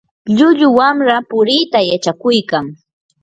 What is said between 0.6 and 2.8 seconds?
wamra puriita yachakuykan.